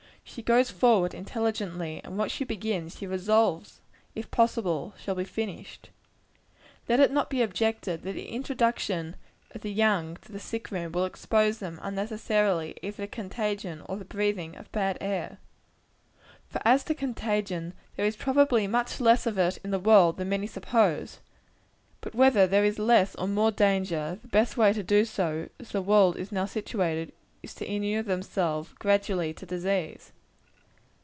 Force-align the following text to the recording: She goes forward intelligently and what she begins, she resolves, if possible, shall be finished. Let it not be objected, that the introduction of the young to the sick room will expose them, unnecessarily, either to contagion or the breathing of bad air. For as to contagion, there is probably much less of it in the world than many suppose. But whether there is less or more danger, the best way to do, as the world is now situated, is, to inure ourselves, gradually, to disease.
She 0.23 0.43
goes 0.43 0.71
forward 0.71 1.13
intelligently 1.13 1.99
and 2.05 2.17
what 2.17 2.31
she 2.31 2.45
begins, 2.45 2.97
she 2.99 3.05
resolves, 3.07 3.81
if 4.15 4.31
possible, 4.31 4.93
shall 4.97 5.15
be 5.15 5.25
finished. 5.25 5.89
Let 6.87 7.01
it 7.01 7.11
not 7.11 7.29
be 7.29 7.41
objected, 7.41 8.03
that 8.03 8.13
the 8.13 8.29
introduction 8.29 9.17
of 9.53 9.59
the 9.59 9.73
young 9.73 10.15
to 10.17 10.31
the 10.31 10.39
sick 10.39 10.71
room 10.71 10.93
will 10.93 11.03
expose 11.03 11.57
them, 11.57 11.79
unnecessarily, 11.81 12.77
either 12.81 13.03
to 13.03 13.07
contagion 13.07 13.81
or 13.89 13.97
the 13.97 14.05
breathing 14.05 14.55
of 14.55 14.71
bad 14.71 14.97
air. 15.01 15.39
For 16.47 16.61
as 16.63 16.85
to 16.85 16.95
contagion, 16.95 17.73
there 17.97 18.05
is 18.05 18.15
probably 18.15 18.67
much 18.67 19.01
less 19.01 19.25
of 19.25 19.37
it 19.37 19.57
in 19.65 19.71
the 19.71 19.79
world 19.79 20.15
than 20.15 20.29
many 20.29 20.47
suppose. 20.47 21.19
But 21.99 22.15
whether 22.15 22.47
there 22.47 22.63
is 22.63 22.79
less 22.79 23.15
or 23.15 23.27
more 23.27 23.51
danger, 23.51 24.17
the 24.21 24.29
best 24.29 24.55
way 24.55 24.71
to 24.71 24.83
do, 24.83 24.99
as 25.01 25.71
the 25.71 25.81
world 25.81 26.15
is 26.15 26.31
now 26.31 26.45
situated, 26.45 27.11
is, 27.43 27.53
to 27.55 27.69
inure 27.69 28.09
ourselves, 28.09 28.69
gradually, 28.79 29.33
to 29.33 29.45
disease. 29.45 30.13